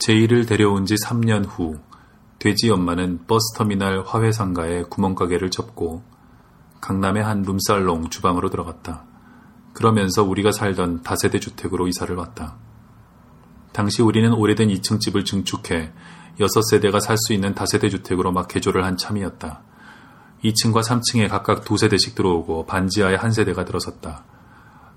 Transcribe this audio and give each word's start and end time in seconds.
제이를 0.00 0.46
데려온 0.46 0.86
지 0.86 0.94
3년 0.94 1.44
후 1.46 1.78
돼지 2.38 2.70
엄마는 2.70 3.26
버스터미널 3.26 4.04
화훼상가에 4.06 4.84
구멍가게를 4.84 5.50
접고 5.50 6.02
강남의 6.80 7.22
한 7.22 7.42
룸살롱 7.42 8.08
주방으로 8.08 8.48
들어갔다. 8.48 9.04
그러면서 9.74 10.24
우리가 10.24 10.52
살던 10.52 11.02
다세대 11.02 11.38
주택으로 11.38 11.86
이사를 11.86 12.16
왔다. 12.16 12.56
당시 13.72 14.00
우리는 14.00 14.32
오래된 14.32 14.68
2층 14.70 15.00
집을 15.00 15.26
증축해 15.26 15.92
6세대가 16.38 16.98
살 17.00 17.18
수 17.18 17.34
있는 17.34 17.54
다세대 17.54 17.90
주택으로 17.90 18.32
막 18.32 18.48
개조를 18.48 18.86
한 18.86 18.96
참이었다. 18.96 19.60
2층과 20.42 20.82
3층에 20.82 21.28
각각 21.28 21.66
두 21.66 21.76
세대씩 21.76 22.14
들어오고 22.14 22.64
반지하에 22.64 23.16
한 23.16 23.32
세대가 23.32 23.66
들어섰다. 23.66 24.24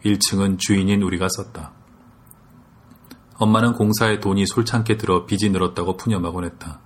1층은 0.05 0.59
주인인 0.59 1.01
우리가 1.01 1.27
썼다. 1.27 1.73
엄마는 3.43 3.73
공사에 3.73 4.19
돈이 4.19 4.45
솔창게 4.47 4.97
들어 4.97 5.25
빚이 5.25 5.49
늘었다고 5.49 5.97
푸념하곤 5.97 6.45
했다. 6.45 6.79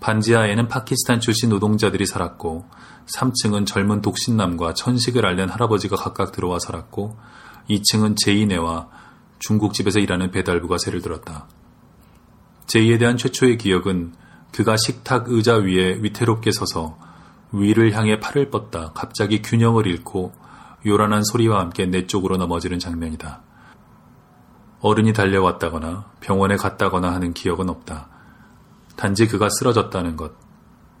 반지하에는 0.00 0.68
파키스탄 0.68 1.20
출신 1.20 1.50
노동자들이 1.50 2.06
살았고 2.06 2.66
3층은 3.06 3.66
젊은 3.66 4.00
독신남과 4.00 4.74
천식을 4.74 5.26
앓는 5.26 5.48
할아버지가 5.50 5.96
각각 5.96 6.32
들어와 6.32 6.58
살았고 6.58 7.16
2층은 7.68 8.16
제이네와 8.16 8.88
중국집에서 9.38 10.00
일하는 10.00 10.30
배달부가 10.30 10.78
새를 10.78 11.02
들었다. 11.02 11.46
제이에 12.66 12.96
대한 12.98 13.16
최초의 13.16 13.58
기억은 13.58 14.14
그가 14.52 14.76
식탁 14.78 15.28
의자 15.28 15.56
위에 15.56 15.98
위태롭게 16.00 16.52
서서 16.52 16.98
위를 17.52 17.92
향해 17.92 18.18
팔을 18.18 18.50
뻗다 18.50 18.92
갑자기 18.94 19.42
균형을 19.42 19.86
잃고 19.86 20.32
요란한 20.86 21.22
소리와 21.22 21.60
함께 21.60 21.84
내 21.84 22.06
쪽으로 22.06 22.38
넘어지는 22.38 22.78
장면이다. 22.78 23.45
어른이 24.86 25.12
달려왔다거나 25.12 26.04
병원에 26.20 26.54
갔다거나 26.54 27.12
하는 27.12 27.34
기억은 27.34 27.68
없다. 27.68 28.06
단지 28.94 29.26
그가 29.26 29.48
쓰러졌다는 29.50 30.16
것. 30.16 30.32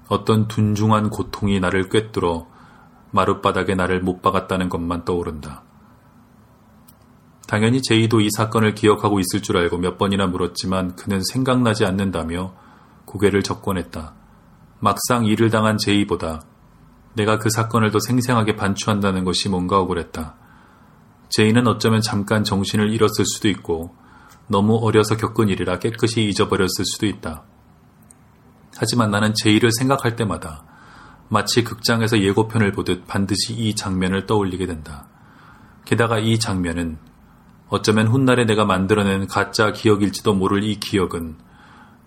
어떤 0.08 0.48
둔중한 0.48 1.10
고통이 1.10 1.60
나를 1.60 1.88
꿰뚫어 1.88 2.48
마룻바닥에 3.12 3.76
나를 3.76 4.00
못 4.00 4.22
박았다는 4.22 4.68
것만 4.70 5.04
떠오른다. 5.04 5.62
당연히 7.46 7.80
제이도 7.80 8.20
이 8.20 8.28
사건을 8.28 8.74
기억하고 8.74 9.20
있을 9.20 9.40
줄 9.40 9.56
알고 9.56 9.78
몇 9.78 9.98
번이나 9.98 10.26
물었지만 10.26 10.96
그는 10.96 11.20
생각나지 11.32 11.84
않는다며 11.84 12.54
고개를 13.04 13.44
접곤했다. 13.44 14.14
막상 14.80 15.24
일을 15.24 15.50
당한 15.50 15.78
제이보다 15.78 16.42
내가 17.14 17.38
그 17.38 17.50
사건을 17.50 17.92
더 17.92 18.00
생생하게 18.00 18.56
반추한다는 18.56 19.22
것이 19.22 19.48
뭔가 19.48 19.78
억울했다. 19.78 20.34
제이는 21.28 21.66
어쩌면 21.66 22.00
잠깐 22.00 22.44
정신을 22.44 22.92
잃었을 22.92 23.24
수도 23.24 23.48
있고 23.48 23.94
너무 24.48 24.76
어려서 24.76 25.16
겪은 25.16 25.48
일이라 25.48 25.78
깨끗이 25.78 26.22
잊어버렸을 26.24 26.84
수도 26.84 27.06
있다. 27.06 27.44
하지만 28.76 29.10
나는 29.10 29.34
제이를 29.34 29.70
생각할 29.72 30.16
때마다 30.16 30.64
마치 31.28 31.64
극장에서 31.64 32.20
예고편을 32.20 32.72
보듯 32.72 33.06
반드시 33.06 33.54
이 33.54 33.74
장면을 33.74 34.26
떠올리게 34.26 34.66
된다. 34.66 35.08
게다가 35.84 36.18
이 36.18 36.38
장면은 36.38 36.98
어쩌면 37.68 38.06
훗날에 38.06 38.44
내가 38.44 38.64
만들어낸 38.64 39.26
가짜 39.26 39.72
기억일지도 39.72 40.34
모를 40.34 40.62
이 40.62 40.78
기억은 40.78 41.36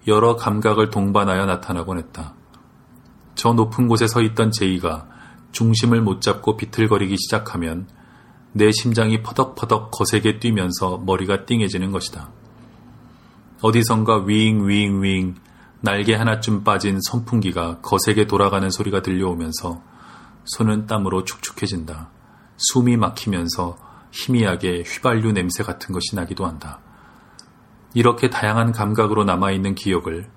여러 0.08 0.36
감각을 0.38 0.90
동반하여 0.90 1.46
나타나곤 1.46 1.98
했다. 1.98 2.34
저 3.36 3.54
높은 3.54 3.88
곳에 3.88 4.08
서 4.08 4.22
있던 4.22 4.52
제이가 4.52 5.08
중심을 5.52 6.02
못 6.02 6.22
잡고 6.22 6.56
비틀거리기 6.56 7.18
시작하면 7.18 7.88
내 8.52 8.72
심장이 8.72 9.22
퍼덕퍼덕 9.22 9.92
거세게 9.92 10.40
뛰면서 10.40 10.98
머리가 11.06 11.46
띵해지는 11.46 11.92
것이다. 11.92 12.32
어디선가 13.62 14.24
윙, 14.26 14.68
윙, 14.68 15.04
윙, 15.04 15.36
날개 15.82 16.16
하나쯤 16.16 16.64
빠진 16.64 17.00
선풍기가 17.02 17.80
거세게 17.82 18.28
돌아가는 18.28 18.70
소리가 18.70 19.02
들려오면서 19.02 19.82
손은 20.46 20.88
땀으로 20.88 21.24
축축해진다. 21.24 22.10
숨이 22.58 22.98
막히면서 22.98 23.78
희미하게 24.12 24.84
휘발유 24.86 25.32
냄새 25.32 25.64
같은 25.64 25.94
것이 25.94 26.16
나기도 26.16 26.46
한다. 26.46 26.80
이렇게 27.94 28.30
다양한 28.30 28.72
감각으로 28.72 29.24
남아있는 29.24 29.76
기억을 29.76 30.30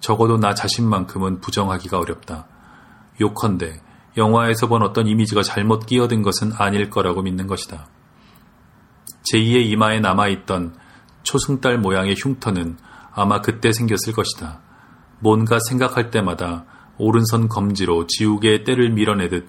적어도 0.00 0.38
나 0.38 0.54
자신만큼은 0.54 1.40
부정하기가 1.40 1.98
어렵다. 1.98 2.46
요컨대 3.20 3.80
영화에서 4.16 4.66
본 4.68 4.82
어떤 4.82 5.06
이미지가 5.06 5.42
잘못 5.42 5.86
끼어든 5.86 6.22
것은 6.22 6.52
아닐 6.56 6.88
거라고 6.90 7.22
믿는 7.22 7.46
것이다. 7.46 7.88
제2의 9.32 9.66
이마에 9.66 10.00
남아있던 10.00 10.76
초승달 11.22 11.78
모양의 11.78 12.14
흉터는 12.16 12.78
아마 13.12 13.40
그때 13.40 13.72
생겼을 13.72 14.12
것이다. 14.12 14.60
뭔가 15.20 15.58
생각할 15.68 16.10
때마다 16.10 16.64
오른손 16.98 17.48
검지로 17.48 18.06
지우개의 18.06 18.64
때를 18.64 18.90
밀어내듯 18.90 19.48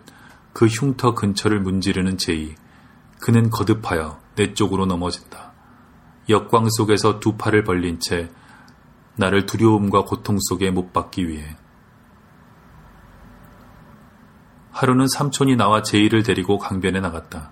그 0.54 0.66
흉터 0.66 1.14
근처를 1.14 1.62
문지르는 1.62 2.18
제이. 2.18 2.56
그는 3.20 3.50
거듭하여 3.50 4.20
내 4.36 4.54
쪽으로 4.54 4.86
넘어진다. 4.86 5.54
역광 6.30 6.68
속에서 6.70 7.20
두 7.20 7.38
팔을 7.38 7.64
벌린 7.64 8.00
채 8.00 8.30
나를 9.16 9.46
두려움과 9.46 10.04
고통 10.04 10.38
속에 10.40 10.72
못 10.72 10.94
박기 10.94 11.28
위해. 11.28 11.56
하루는 14.78 15.08
삼촌이 15.08 15.56
나와 15.56 15.82
제이를 15.82 16.22
데리고 16.22 16.60
강변에 16.60 17.00
나갔다. 17.00 17.50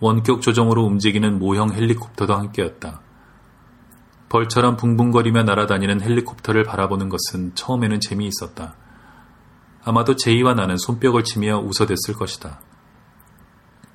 원격 0.00 0.42
조정으로 0.42 0.84
움직이는 0.84 1.38
모형 1.38 1.72
헬리콥터도 1.72 2.34
함께였다. 2.34 3.00
벌처럼 4.28 4.76
붕붕거리며 4.76 5.44
날아다니는 5.44 6.02
헬리콥터를 6.02 6.64
바라보는 6.64 7.08
것은 7.08 7.54
처음에는 7.54 7.98
재미있었다. 8.00 8.74
아마도 9.84 10.16
제이와 10.16 10.52
나는 10.52 10.76
손뼉을 10.76 11.24
치며 11.24 11.60
웃어댔을 11.60 12.12
것이다. 12.18 12.60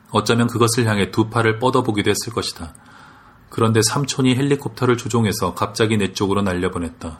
어쩌면 0.10 0.48
그것을 0.48 0.88
향해 0.88 1.12
두 1.12 1.30
팔을 1.30 1.60
뻗어보기도 1.60 2.10
했을 2.10 2.34
것이다. 2.34 2.74
그런데 3.52 3.84
삼촌이 3.84 4.36
헬리콥터를 4.36 4.98
조종해서 4.98 5.54
갑자기 5.54 5.98
내 5.98 6.14
쪽으로 6.14 6.42
날려보냈다. 6.42 7.20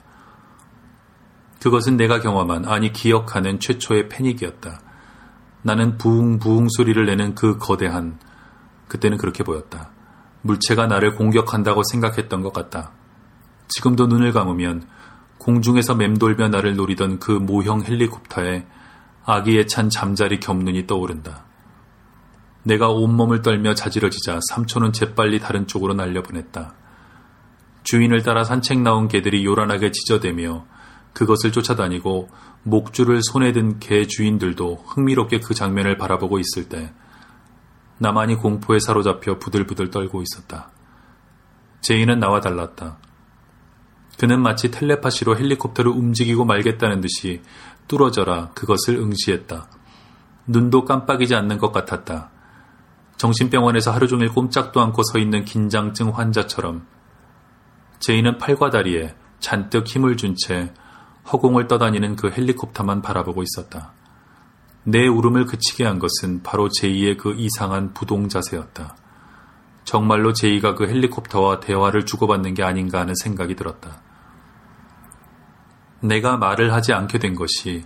그것은 1.62 1.98
내가 1.98 2.20
경험한, 2.20 2.66
아니 2.66 2.92
기억하는 2.92 3.60
최초의 3.60 4.10
패닉이었다. 4.10 4.89
나는 5.62 5.98
부웅부웅 5.98 6.68
소리를 6.70 7.06
내는 7.06 7.36
그 7.36 7.58
거대한, 7.58 8.20
그때는 8.88 9.18
그렇게 9.18 9.44
보였다. 9.44 9.92
물체가 10.42 10.88
나를 10.88 11.16
공격한다고 11.16 11.84
생각했던 11.84 12.42
것 12.42 12.54
같다. 12.54 12.92
지금도 13.68 14.08
눈을 14.08 14.32
감으면 14.32 14.88
공중에서 15.38 15.96
맴돌며 15.96 16.50
나를 16.50 16.76
노리던 16.76 17.20
그 17.20 17.32
모형 17.32 17.84
헬리콥터에 17.84 18.66
아기에 19.26 19.66
찬 19.66 19.90
잠자리 19.90 20.40
겹눈이 20.40 20.88
떠오른다. 20.88 21.46
내가 22.64 22.90
온몸을 22.90 23.42
떨며 23.42 23.74
자지러지자 23.74 24.40
삼촌은 24.50 24.92
재빨리 24.94 25.40
다른 25.40 25.68
쪽으로 25.68 25.94
날려보냈다. 25.94 26.74
주인을 27.84 28.24
따라 28.24 28.44
산책 28.44 28.82
나온 28.82 29.08
개들이 29.08 29.46
요란하게 29.46 29.92
짖어대며 29.92 30.66
그것을 31.14 31.52
쫓아다니고 31.52 32.30
목줄을 32.64 33.22
손에 33.24 33.52
든 33.52 33.80
개 33.80 34.06
주인들도 34.06 34.84
흥미롭게 34.86 35.40
그 35.40 35.54
장면을 35.54 35.98
바라보고 35.98 36.40
있을 36.40 36.70
때 36.70 36.92
나만이 38.00 38.36
공포에 38.36 38.80
사로잡혀 38.80 39.40
부들부들 39.40 39.90
떨고 39.92 40.22
있었다. 40.22 40.70
제이는 41.82 42.20
나와 42.20 42.42
달랐다. 42.42 42.98
그는 44.18 44.42
마치 44.42 44.72
텔레파시로 44.72 45.38
헬리콥터를 45.38 45.92
움직이고 45.92 46.44
말겠다는 46.46 47.02
듯이 47.02 47.42
뚫어져라 47.88 48.50
그것을 48.54 48.96
응시했다. 48.96 49.70
눈도 50.48 50.84
깜빡이지 50.86 51.36
않는 51.36 51.58
것 51.58 51.72
같았다. 51.72 52.30
정신병원에서 53.18 53.92
하루 53.92 54.08
종일 54.08 54.30
꼼짝도 54.30 54.82
않고 54.82 55.04
서 55.04 55.20
있는 55.20 55.46
긴장증 55.46 56.10
환자처럼 56.18 56.86
제이는 58.00 58.38
팔과 58.38 58.70
다리에 58.70 59.16
잔뜩 59.40 59.88
힘을 59.88 60.18
준 60.18 60.36
채 60.36 60.74
허공을 61.32 61.68
떠다니는 61.68 62.16
그 62.16 62.30
헬리콥터만 62.30 63.02
바라보고 63.02 63.44
있었다. 63.44 63.94
내 64.84 65.08
울음을 65.08 65.46
그치게 65.46 65.86
한 65.86 66.00
것은 66.00 66.42
바로 66.42 66.70
제이의 66.70 67.18
그 67.18 67.34
이상한 67.38 67.94
부동 67.94 68.30
자세였다. 68.30 68.96
정말로 69.84 70.34
제이가 70.34 70.76
그 70.76 70.88
헬리콥터와 70.88 71.60
대화를 71.60 72.06
주고받는 72.06 72.54
게 72.54 72.64
아닌가 72.64 73.00
하는 73.00 73.14
생각이 73.16 73.56
들었다. 73.56 74.02
내가 76.02 76.38
말을 76.38 76.74
하지 76.74 76.94
않게 76.94 77.20
된 77.20 77.36
것이 77.36 77.84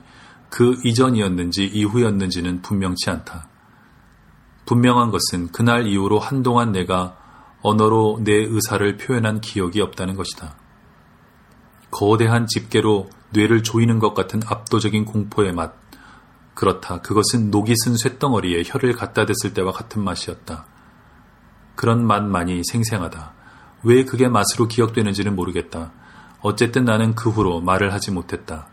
그 0.50 0.77
이전이었는지 0.83 1.65
이후였는지는 1.65 2.62
분명치 2.62 3.09
않다. 3.09 3.47
분명한 4.65 5.12
것은 5.12 5.51
그날 5.51 5.88
이후로 5.88 6.19
한동안 6.19 6.71
내가 6.71 7.18
언어로 7.62 8.21
내 8.24 8.33
의사를 8.33 8.97
표현한 8.97 9.41
기억이 9.41 9.81
없다는 9.81 10.15
것이다. 10.15 10.56
거대한 11.89 12.47
집게로 12.47 13.09
뇌를 13.33 13.63
조이는 13.63 14.00
것 14.00 14.13
같은 14.13 14.41
압도적인 14.45 15.06
공포의 15.06 15.53
맛. 15.53 15.74
그렇다. 16.53 17.01
그것은 17.01 17.50
녹이 17.50 17.74
쓴 17.75 17.97
쇳덩어리에 17.97 18.63
혀를 18.65 18.94
갖다 18.94 19.25
댔을 19.25 19.53
때와 19.53 19.71
같은 19.71 20.03
맛이었다. 20.03 20.65
그런 21.75 22.06
맛만이 22.06 22.62
생생하다. 22.71 23.33
왜 23.83 24.06
그게 24.06 24.27
맛으로 24.27 24.68
기억되는지는 24.68 25.35
모르겠다. 25.35 25.91
어쨌든 26.41 26.85
나는 26.85 27.15
그 27.15 27.30
후로 27.30 27.62
말을 27.62 27.94
하지 27.94 28.12
못했다. 28.12 28.68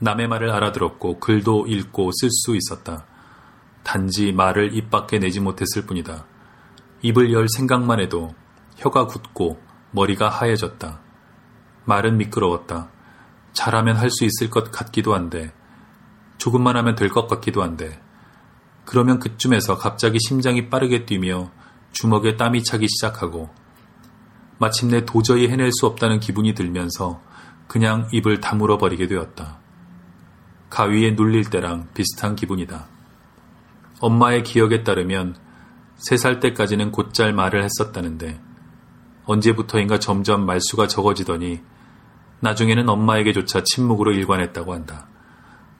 남의 0.00 0.28
말을 0.28 0.50
알아들었고 0.50 1.20
글도 1.20 1.66
읽고 1.66 2.10
쓸 2.12 2.30
수 2.30 2.56
있었다. 2.56 3.04
단지 3.82 4.32
말을 4.32 4.74
입 4.74 4.90
밖에 4.90 5.18
내지 5.18 5.40
못했을 5.40 5.86
뿐이다. 5.86 6.24
입을 7.02 7.32
열 7.32 7.46
생각만 7.48 8.00
해도 8.00 8.34
혀가 8.76 9.06
굳고 9.06 9.60
머리가 9.92 10.28
하얘졌다. 10.28 11.00
말은 11.84 12.18
미끄러웠다. 12.18 12.90
잘하면 13.58 13.96
할 13.96 14.08
수 14.10 14.24
있을 14.24 14.50
것 14.50 14.70
같기도 14.70 15.14
한데, 15.14 15.52
조금만 16.38 16.76
하면 16.76 16.94
될 16.94 17.08
것 17.08 17.26
같기도 17.26 17.62
한데, 17.62 18.00
그러면 18.84 19.18
그쯤에서 19.18 19.76
갑자기 19.76 20.18
심장이 20.20 20.70
빠르게 20.70 21.04
뛰며 21.04 21.50
주먹에 21.90 22.36
땀이 22.36 22.62
차기 22.62 22.86
시작하고, 22.88 23.50
마침내 24.58 25.04
도저히 25.04 25.48
해낼 25.48 25.72
수 25.72 25.86
없다는 25.86 26.20
기분이 26.20 26.54
들면서 26.54 27.20
그냥 27.66 28.08
입을 28.12 28.40
다물어 28.40 28.78
버리게 28.78 29.08
되었다. 29.08 29.58
가위에 30.70 31.12
눌릴 31.12 31.50
때랑 31.50 31.88
비슷한 31.94 32.36
기분이다. 32.36 32.86
엄마의 34.00 34.44
기억에 34.44 34.84
따르면 34.84 35.34
세 35.96 36.16
살 36.16 36.38
때까지는 36.38 36.92
곧잘 36.92 37.32
말을 37.32 37.64
했었다는데 37.64 38.40
언제부터인가 39.24 39.98
점점 39.98 40.46
말수가 40.46 40.86
적어지더니 40.86 41.60
나중에는 42.40 42.88
엄마에게조차 42.88 43.62
침묵으로 43.64 44.12
일관했다고 44.12 44.72
한다. 44.72 45.06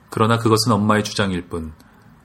그러나 0.09 0.37
그것은 0.37 0.71
엄마의 0.71 1.03
주장일 1.03 1.47
뿐 1.47 1.73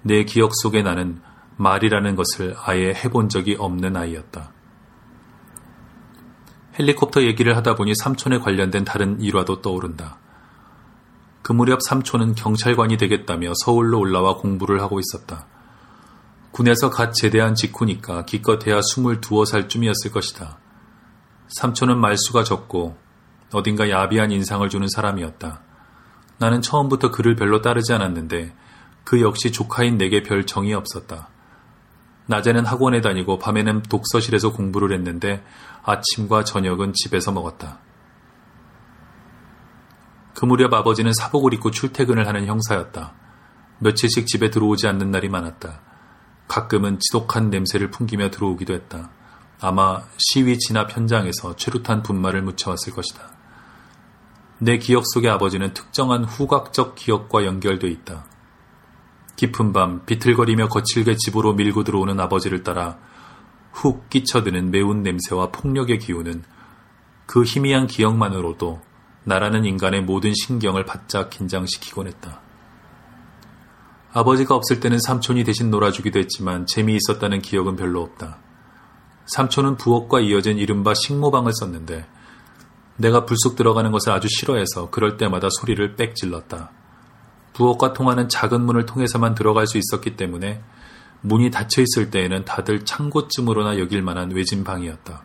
내 0.05 0.25
기억 0.25 0.53
속에 0.55 0.83
나는 0.83 1.21
말이라는 1.57 2.15
것을 2.15 2.55
아예 2.63 2.93
해본 2.93 3.31
적이 3.31 3.57
없는 3.59 3.97
아이였다. 3.97 4.53
헬리콥터 6.79 7.23
얘기를 7.23 7.57
하다 7.57 7.75
보니 7.75 7.95
삼촌에 7.95 8.39
관련된 8.39 8.85
다른 8.85 9.19
일화도 9.21 9.63
떠오른다. 9.63 10.19
그 11.43 11.53
무렵 11.53 11.81
삼촌은 11.83 12.35
경찰관이 12.35 12.99
되겠다며 12.99 13.53
서울로 13.65 13.99
올라와 13.99 14.37
공부를 14.37 14.83
하고 14.83 15.01
있었다. 15.01 15.47
군에서 16.51 16.91
갓 16.91 17.15
제대한 17.15 17.55
직후니까 17.55 18.27
기껏해야 18.27 18.81
22살쯤이었을 18.81 20.13
것이다. 20.13 20.59
삼촌은 21.49 21.99
말수가 21.99 22.45
적고 22.45 22.97
어딘가 23.55 23.89
야비한 23.89 24.33
인상을 24.33 24.69
주는 24.69 24.87
사람이었다. 24.89 25.61
나는 26.39 26.61
처음부터 26.61 27.11
그를 27.11 27.37
별로 27.37 27.63
따르지 27.63 27.93
않았는데 27.93 28.53
그 29.05 29.21
역시 29.21 29.53
조카인 29.53 29.97
내게 29.97 30.23
별 30.23 30.45
정이 30.45 30.75
없었다. 30.75 31.29
낮에는 32.27 32.65
학원에 32.65 33.01
다니고 33.01 33.39
밤에는 33.39 33.83
독서실에서 33.83 34.53
공부를 34.53 34.93
했는데 34.93 35.45
아침과 35.85 36.45
저녁은 36.45 36.95
집에서 36.95 37.33
먹었다. 37.33 37.79
그 40.35 40.47
무렵 40.47 40.73
아버지는 40.73 41.13
사복을 41.13 41.55
입고 41.55 41.71
출퇴근을 41.71 42.27
하는 42.27 42.47
형사였다. 42.47 43.13
며칠씩 43.79 44.27
집에 44.27 44.51
들어오지 44.51 44.89
않는 44.89 45.11
날이 45.11 45.29
많았다. 45.29 45.81
가끔은 46.49 46.99
지독한 46.99 47.51
냄새를 47.51 47.91
풍기며 47.91 48.31
들어오기도 48.31 48.75
했다. 48.75 49.11
아마 49.61 50.03
시위 50.19 50.59
진압 50.59 50.97
현장에서 50.97 51.57
최루탄 51.57 52.03
분말을 52.03 52.43
묻혀왔을 52.43 52.93
것이다. 52.93 53.34
내 54.59 54.79
기억 54.79 55.05
속의 55.13 55.31
아버지는 55.31 55.75
특정한 55.75 56.25
후각적 56.25 56.95
기억과 56.95 57.45
연결돼 57.45 57.89
있다. 57.89 58.27
깊은 59.37 59.73
밤 59.73 60.05
비틀거리며 60.07 60.69
거칠게 60.69 61.17
집으로 61.17 61.55
밀고 61.55 61.85
들어오는 61.85 62.19
아버지를 62.21 62.63
따라 62.63 62.99
훅 63.73 64.09
끼쳐드는 64.09 64.71
매운 64.71 65.03
냄새와 65.03 65.51
폭력의 65.51 65.99
기운은 65.99 66.45
그 67.27 67.43
희미한 67.43 67.87
기억만으로도 67.87 68.81
나라는 69.25 69.65
인간의 69.65 70.03
모든 70.03 70.33
신경을 70.35 70.85
바짝 70.85 71.31
긴장시키곤 71.31 72.07
했다. 72.07 72.41
아버지가 74.13 74.55
없을 74.55 74.79
때는 74.79 75.01
삼촌이 75.01 75.43
대신 75.43 75.71
놀아주기도 75.71 76.21
했지만 76.21 76.67
재미있었다는 76.67 77.43
기억은 77.43 77.75
별로 77.75 78.01
없다. 78.03 78.39
삼촌은 79.27 79.77
부엌과 79.77 80.21
이어진 80.21 80.59
이른바 80.59 80.95
식모방을 80.95 81.53
썼는데 81.53 82.07
내가 82.97 83.25
불쑥 83.25 83.57
들어가는 83.57 83.91
것을 83.91 84.13
아주 84.13 84.29
싫어해서 84.29 84.91
그럴 84.91 85.17
때마다 85.17 85.49
소리를 85.51 85.97
빽 85.97 86.15
질렀다. 86.15 86.71
부엌과 87.53 87.93
통하는 87.93 88.29
작은 88.29 88.61
문을 88.65 88.87
통해서만 88.87 89.35
들어갈 89.35 89.67
수 89.67 89.79
있었기 89.79 90.17
때문에 90.17 90.63
문이 91.21 91.51
닫혀 91.51 91.83
있을 91.83 92.11
때에는 92.11 92.45
다들 92.45 92.85
창고쯤으로나 92.85 93.79
여길 93.79 94.03
만한 94.03 94.31
외진 94.33 94.63
방이었다. 94.63 95.23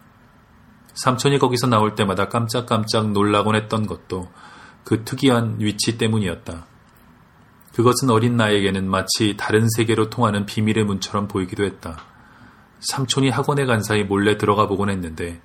삼촌이 0.94 1.40
거기서 1.40 1.68
나올 1.68 1.96
때마다 1.96 2.30
깜짝깜짝 2.30 3.12
놀라곤 3.12 3.56
했던 3.56 3.86
것도 3.86 4.30
그 4.84 5.04
특이한 5.04 5.58
위치 5.60 5.98
때문이었다. 5.98 6.66
그것은 7.74 8.10
어린 8.10 8.36
나에게는 8.38 8.90
마치 8.90 9.36
다른 9.38 9.68
세계로 9.70 10.10
통하는 10.10 10.46
비밀의 10.46 10.86
문처럼 10.86 11.28
보이기도 11.28 11.64
했다. 11.64 12.00
삼촌이 12.80 13.30
학원에 13.30 13.66
간 13.66 13.84
사이 13.84 14.04
몰래 14.04 14.38
들어가 14.38 14.68
보곤 14.68 14.90
했는데 14.90 15.42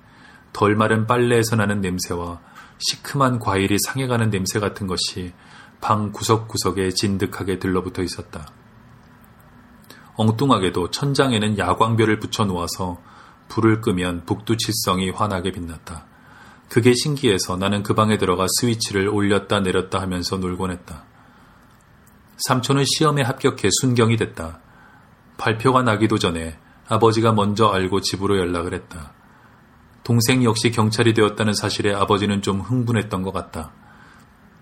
덜 0.55 0.73
마른 0.73 1.05
빨래에서 1.05 1.57
나는 1.57 1.81
냄새와 1.81 2.39
시큼한 2.77 3.39
과일이 3.39 3.75
상해가는 3.77 4.29
냄새 4.29 4.61
같은 4.61 4.87
것이 4.87 5.33
방 5.81 6.13
구석구석에 6.13 6.91
진득하게 6.91 7.59
들러붙어 7.59 8.01
있었다. 8.01 8.47
엉뚱하게도 10.15 10.91
천장에는 10.91 11.57
야광별을 11.57 12.19
붙여 12.19 12.45
놓아서 12.45 13.01
불을 13.49 13.81
끄면 13.81 14.23
북두칠성이 14.25 15.09
환하게 15.09 15.51
빛났다. 15.51 16.05
그게 16.69 16.93
신기해서 16.93 17.57
나는 17.57 17.83
그 17.83 17.93
방에 17.93 18.17
들어가 18.17 18.47
스위치를 18.61 19.09
올렸다 19.09 19.59
내렸다 19.59 19.99
하면서 19.99 20.37
놀곤 20.37 20.71
했다. 20.71 21.03
삼촌은 22.37 22.85
시험에 22.85 23.23
합격해 23.23 23.67
순경이 23.81 24.15
됐다. 24.15 24.61
발표가 25.37 25.83
나기도 25.83 26.17
전에 26.17 26.57
아버지가 26.87 27.33
먼저 27.33 27.67
알고 27.67 27.99
집으로 27.99 28.37
연락을 28.37 28.73
했다. 28.73 29.11
동생 30.05 30.43
역시 30.43 30.69
경찰이 30.69 31.15
되었다는 31.15 31.55
사실에 31.55 31.91
아버지는 31.91 32.43
좀 32.43 32.61
흥분했던 32.61 33.23
것 33.23 33.33
같다. 33.33 33.71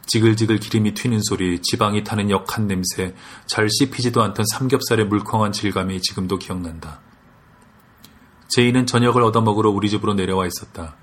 지글지글 0.06 0.60
기름이 0.60 0.94
튀는 0.94 1.20
소리, 1.22 1.62
지방이 1.62 2.06
타는 2.06 2.30
역한 2.30 2.66
냄새, 2.66 3.14
잘 3.46 3.68
씹히지도 3.70 4.24
않던 4.24 4.46
삼겹살의 4.54 5.06
물컹한 5.08 5.52
질감이 5.52 6.02
지금도 6.02 6.40
기억난다. 6.40 7.02
제이는 8.48 8.86
저녁을 8.86 9.22
얻어먹으러 9.22 9.70
우리 9.70 9.90
집으로 9.90 10.14
내려와 10.14 10.48
있었다. 10.48 10.96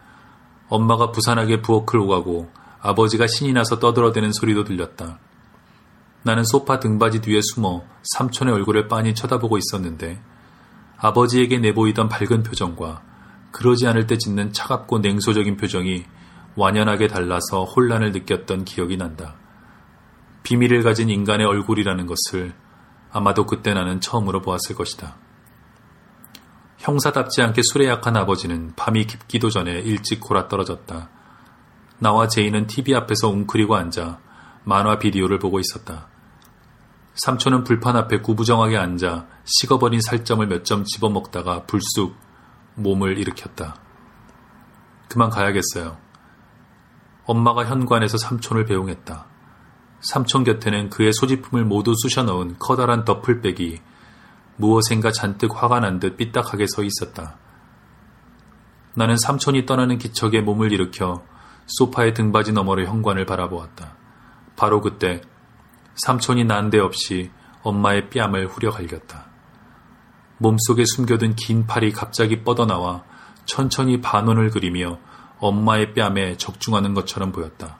엄마가 0.70 1.12
부산하게 1.12 1.60
부엌을 1.60 1.98
오가고 1.98 2.50
아버지가 2.80 3.26
신이 3.26 3.52
나서 3.52 3.78
떠들어대는 3.78 4.32
소리도 4.32 4.64
들렸다. 4.64 5.18
나는 6.22 6.44
소파 6.44 6.80
등받이 6.80 7.20
뒤에 7.20 7.42
숨어 7.42 7.84
삼촌의 8.14 8.54
얼굴을 8.54 8.88
빤히 8.88 9.14
쳐다보고 9.14 9.58
있었는데 9.58 10.18
아버지에게 10.96 11.58
내보이던 11.58 12.08
밝은 12.08 12.42
표정과 12.42 13.09
그러지 13.52 13.86
않을 13.86 14.06
때 14.06 14.16
짓는 14.18 14.52
차갑고 14.52 14.98
냉소적인 15.00 15.56
표정이 15.56 16.04
완연하게 16.56 17.08
달라서 17.08 17.64
혼란을 17.64 18.12
느꼈던 18.12 18.64
기억이 18.64 18.96
난다. 18.96 19.36
비밀을 20.42 20.82
가진 20.82 21.10
인간의 21.10 21.46
얼굴이라는 21.46 22.06
것을 22.06 22.54
아마도 23.12 23.46
그때 23.46 23.74
나는 23.74 24.00
처음으로 24.00 24.40
보았을 24.40 24.74
것이다. 24.74 25.16
형사답지 26.78 27.42
않게 27.42 27.60
술에 27.62 27.88
약한 27.88 28.16
아버지는 28.16 28.72
밤이 28.74 29.04
깊기도 29.06 29.50
전에 29.50 29.72
일찍 29.80 30.20
골아 30.20 30.48
떨어졌다. 30.48 31.10
나와 31.98 32.26
제이는 32.28 32.66
TV 32.66 32.94
앞에서 32.94 33.28
웅크리고 33.28 33.76
앉아 33.76 34.18
만화 34.64 34.98
비디오를 34.98 35.38
보고 35.38 35.60
있었다. 35.60 36.08
삼촌은 37.14 37.64
불판 37.64 37.96
앞에 37.96 38.20
구부정하게 38.20 38.78
앉아 38.78 39.26
식어버린 39.44 40.00
살점을 40.00 40.46
몇 40.46 40.64
점 40.64 40.84
집어먹다가 40.84 41.64
불쑥 41.64 42.16
몸을 42.82 43.18
일으켰다. 43.18 43.76
그만 45.08 45.30
가야겠어요. 45.30 45.98
엄마가 47.24 47.64
현관에서 47.66 48.18
삼촌을 48.18 48.64
배웅했다. 48.66 49.26
삼촌 50.00 50.44
곁에는 50.44 50.90
그의 50.90 51.12
소지품을 51.12 51.64
모두 51.64 51.92
쑤셔 51.94 52.22
넣은 52.22 52.56
커다란 52.58 53.04
더플백이 53.04 53.80
무엇인가 54.56 55.10
잔뜩 55.10 55.50
화가 55.54 55.80
난 55.80 56.00
듯 56.00 56.16
삐딱하게 56.16 56.66
서 56.66 56.82
있었다. 56.82 57.36
나는 58.94 59.16
삼촌이 59.16 59.66
떠나는 59.66 59.98
기척에 59.98 60.40
몸을 60.40 60.72
일으켜 60.72 61.24
소파의 61.66 62.14
등받이 62.14 62.52
너머로 62.52 62.84
현관을 62.84 63.24
바라보았다. 63.26 63.96
바로 64.56 64.80
그때 64.80 65.20
삼촌이 65.94 66.44
난데없이 66.44 67.30
엄마의 67.62 68.10
뺨을 68.10 68.48
후려 68.48 68.70
갈겼다. 68.70 69.29
몸속에 70.42 70.84
숨겨둔 70.86 71.36
긴 71.36 71.66
팔이 71.66 71.92
갑자기 71.92 72.42
뻗어나와 72.42 73.04
천천히 73.44 74.00
반원을 74.00 74.50
그리며 74.50 74.98
엄마의 75.38 75.92
뺨에 75.92 76.38
적중하는 76.38 76.94
것처럼 76.94 77.30
보였다. 77.30 77.78